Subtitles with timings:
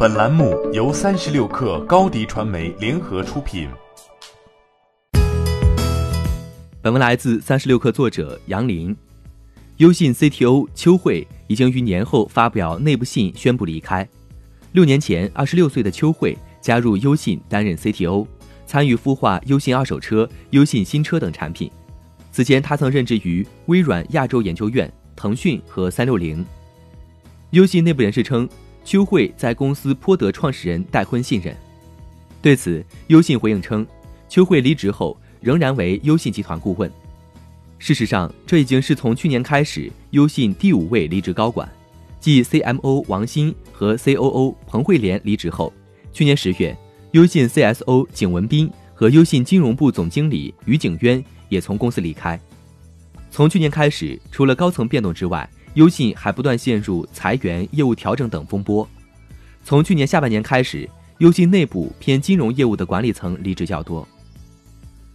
[0.00, 3.68] 本栏目由三十六氪高低传媒联合出品。
[6.80, 8.96] 本文来自三十六氪作者杨林。
[9.78, 14.08] 优信 CTO 邱慧已经于年后发表内部信宣布离开。
[14.70, 18.24] 六年前，二十六岁的邱慧加入优信担任 CTO，
[18.66, 21.68] 参与孵化优信二手车、优信新车等产品。
[22.30, 26.46] 此前，他曾任职于微软亚洲研究院、腾讯和三六零。
[27.50, 28.48] 优信内部人士称，
[28.84, 31.54] 邱慧在公司颇得创始人戴坤信任。
[32.40, 33.86] 对此，优信回应称，
[34.28, 36.90] 邱慧离职后仍然为优信集团顾问。
[37.78, 41.68] 事实上，这已经是从去年开始优信第五位离职高管，
[42.18, 45.72] 继 CMO 王鑫和 COO 彭慧莲离职后，
[46.12, 46.76] 去年十月，
[47.12, 52.38] 优信 CSO 景文斌和优信金融部总经理于景渊也从公司离开。
[53.30, 55.48] 从去年开始，除了高层变动之外，
[55.78, 58.86] 优信还不断陷入裁员、业务调整等风波。
[59.64, 64.06] 从去年下半年开始，优信内部偏金融业务的管理层离职较多，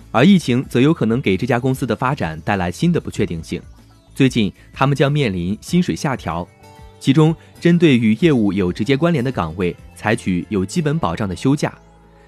[0.10, 3.62] 而疫情则有可能给这家公司的发展带来新的不确定性。
[4.16, 6.48] 最近，他们将面临薪水下调，
[6.98, 11.78] 其中针对与业务有直接关联的岗位，采取有基本保障的休假，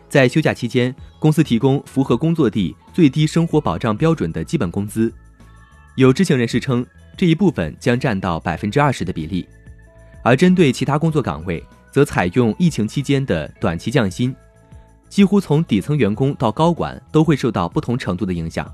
[0.10, 5.10] 在休假期间，公司提供符合工作地最低生活保障标准的基本工资。
[5.96, 6.86] 有知情人士称。
[7.18, 9.48] 这一部分将占到百分之二十的比例，
[10.24, 14.36] 而针对其他工作岗位，则采用疫情期间的短期降薪，
[15.08, 18.70] 几乎从底层员工到高管都会受到不同程度的影响，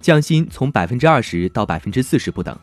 [0.00, 2.58] 降薪从百分之二十到百分之四十不等。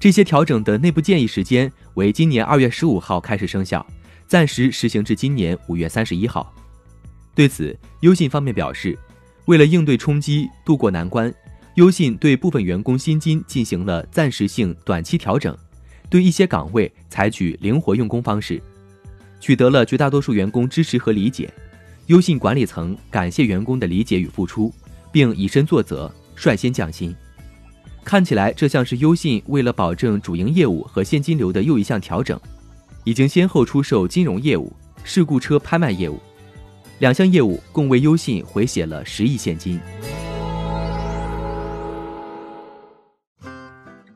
[0.00, 3.86] 这些调整的内部建议时间为今年二月十五号开始生效，
[4.26, 6.52] 暂时实行至今年五月三十一号。
[7.34, 8.98] 对此，优信方面表示，
[9.44, 11.32] 为了应对冲击，渡过难关。
[11.76, 15.56] 优信对部分员工薪金进行了暂时性短期调整，
[16.10, 18.62] 对一些岗位采取灵活用工方式，
[19.40, 21.50] 取得了绝大多数员工支持和理解。
[22.06, 24.70] 优信管理层感谢员工的理解与付出，
[25.10, 27.14] 并以身作则，率先降薪。
[28.04, 32.38] 看起来这像是优信为了保证主营业务和现金流的又一项调整，
[33.04, 34.70] 已经先后出售金融业务、
[35.04, 36.20] 事故车拍卖业务，
[36.98, 39.80] 两项业务共为优信回血了十亿现金。